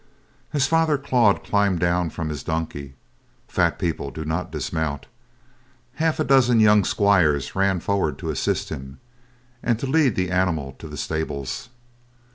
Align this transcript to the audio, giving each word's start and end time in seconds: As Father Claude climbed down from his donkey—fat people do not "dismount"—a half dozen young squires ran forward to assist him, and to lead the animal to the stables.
As 0.51 0.65
Father 0.65 0.97
Claude 0.97 1.43
climbed 1.43 1.79
down 1.79 2.09
from 2.09 2.29
his 2.29 2.41
donkey—fat 2.41 3.77
people 3.77 4.09
do 4.09 4.25
not 4.25 4.51
"dismount"—a 4.51 5.05
half 5.99 6.17
dozen 6.25 6.59
young 6.59 6.83
squires 6.83 7.53
ran 7.55 7.79
forward 7.79 8.17
to 8.17 8.31
assist 8.31 8.69
him, 8.69 8.99
and 9.61 9.77
to 9.77 9.85
lead 9.85 10.15
the 10.15 10.31
animal 10.31 10.71
to 10.79 10.87
the 10.87 10.97
stables. 10.97 11.69